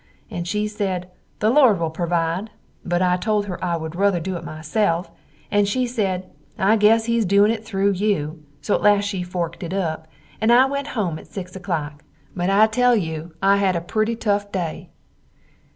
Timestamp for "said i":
5.85-6.75